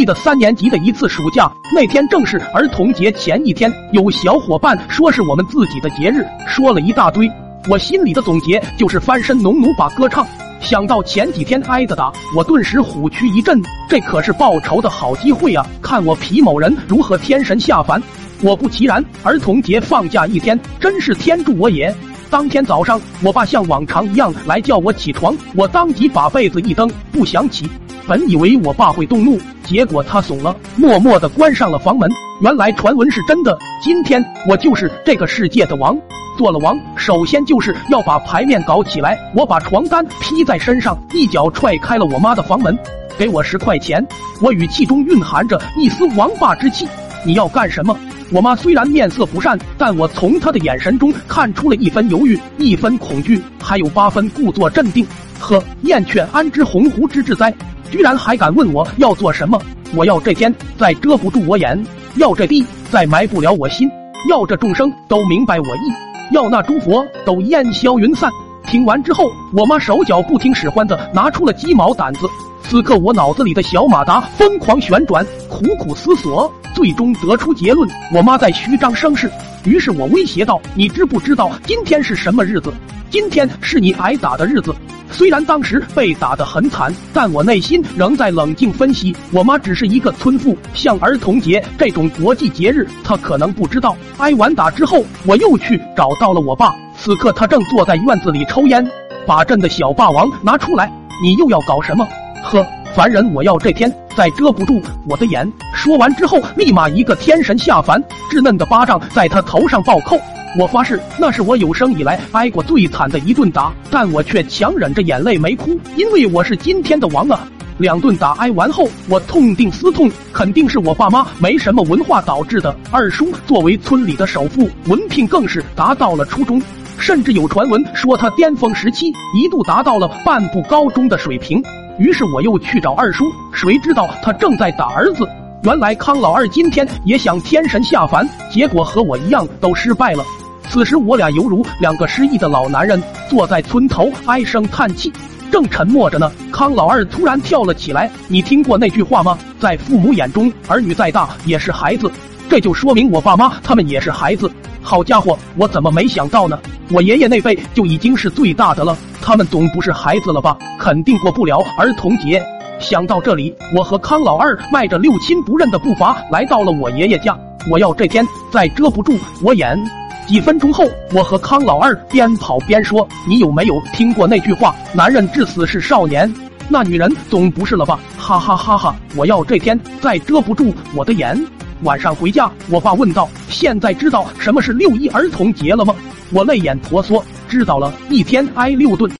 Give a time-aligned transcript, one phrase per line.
[0.00, 7.30] 记得三年级的一次暑假，那天正是儿童节前一天，有小伙伴说是我们自己的节日，说了一大堆。
[7.68, 10.26] 我心里的总结就是翻身农奴把歌唱。
[10.58, 15.66] 想到前几天挨的打，我顿时虎躯一震，这可是报仇的好机会啊！
[15.82, 18.02] 看我皮某人如何天神下凡。
[18.40, 21.94] 果不其然，儿童节放假一天，真是天助我也。
[22.30, 27.68] 当天早上，我爸像往常一样来叫我起床，我当即把被子一蹬，不想起。
[28.06, 32.08] 本以为我爸会动怒，结果他怂了，默默地关上了房门。
[32.40, 35.98] 原来传闻是真的，今天我就是这个世界的王。
[36.38, 39.18] 做了王，首先就是要把牌面搞起来。
[39.34, 42.78] 我把床单披在身上，一脚踹开了我妈的房门。
[43.18, 44.06] 给我十块钱！
[44.40, 46.86] 我语气中蕴含着一丝王霸之气。
[47.26, 47.98] 你要干什么？
[48.32, 55.04] 我妈虽然面色不善，但我从她的眼神中看出了一分犹豫，一分恐惧，还有八分故作镇定。
[55.40, 57.52] 呵，燕雀安知鸿鹄之志哉？
[57.90, 59.60] 居然还敢问我要做什么？
[59.96, 61.84] 我要这天再遮不住我眼，
[62.14, 63.90] 要这地再埋不了我心，
[64.28, 68.30] 要这众生都明白我意，要那诸佛都烟消云散。
[68.64, 72.28] 听完之后，我妈手脚不听使唤的拿出了鸡毛掸子。
[72.62, 79.30] 此刻我脑子里的小马达疯狂旋转，苦苦思索，最终得出结论：我妈在虚张声势。
[79.64, 82.72] 于是我威胁道：“你知不知道今天是什么日子？
[83.10, 84.74] 今天是你挨打的日子。”
[85.12, 89.14] 虽然当时被打得很惨，但我内心仍在冷静分析。
[89.32, 93.96] 我妈只是一个村妇，像儿童节这种国际节日，她可能不知道。
[94.18, 98.86] 挨完打之后，我又去找到了我爸，此刻他正坐在院子里抽烟。
[99.26, 100.90] 把朕的小霸王拿出来，
[101.22, 102.06] 你又要搞什么？
[102.44, 105.50] 呵，凡人，我要这天再遮不住我的眼。
[105.74, 110.18] 说完之后，立马一个天神下凡，稚嫩的巴掌在他头上暴扣。
[110.58, 117.46] 我发誓，那是我有生以来挨过最惨的一顿打，但我却强忍着眼泪没哭，因为我是今天的王啊！
[117.78, 122.76] 两顿打挨完后，我痛定思痛，肯定是我爸妈没什么文化导致的。
[122.90, 126.60] 二叔作为村里的首富，文凭更是达到了初中，
[126.98, 131.62] 甚至有传闻说他巅峰时期一度达到了半部高中的水平。
[132.00, 135.28] 于是我又去找二叔，谁知道他正在打儿子。
[135.64, 140.24] 原来康老二今天也想天神下凡，结果和我一样都失败了。
[140.70, 145.12] 此时我俩犹如两个失忆的老男人，坐在村头唉声叹气，
[145.52, 146.32] 正沉默着呢。
[146.50, 149.38] 康老二突然跳了起来：“你听过那句话吗？
[149.58, 152.10] 在父母眼中，儿女再大也是孩子。
[152.48, 154.50] 这就说明我爸妈他们也是孩子。
[154.82, 156.58] 好家伙，我怎么没想到呢？
[156.90, 160.56] 我爷爷那辈就已经是最大的了，他们总不是孩子了吧？
[160.78, 162.42] 肯定过不了儿童节。”
[162.80, 167.38] 想到这里，我和康老二迈着六亲不认的步伐来到了我爷爷家。
[167.70, 169.78] 我要这天再遮不住我眼。
[170.26, 174.74] 几分钟后，我和康老二边跑边说：“你有没有听过那句话？
[174.94, 176.32] 男人至死是少年，
[176.70, 178.96] 那女人总不是了吧？”哈哈哈哈！
[179.14, 181.38] 我要这天再遮不住我的眼。
[181.82, 185.94] 晚上回家，我爸问道：“现在知道什么是六一儿童节了吗？”
[186.32, 189.19] 我泪眼婆娑，知道了，一天挨六顿。